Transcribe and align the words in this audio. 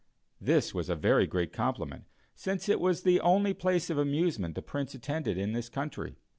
This 0.39 0.73
was 0.73 0.89
a 0.89 0.95
very 0.95 1.27
great 1.27 1.53
compliment, 1.53 2.05
since 2.33 2.67
it 2.67 2.79
was 2.79 3.03
the 3.03 3.19
only 3.19 3.53
place 3.53 3.91
of 3.91 3.99
amusement 3.99 4.55
the 4.55 4.63
Prince 4.63 4.95
attended 4.95 5.37
in 5.37 5.51
this 5.53 5.69
country. 5.69 6.17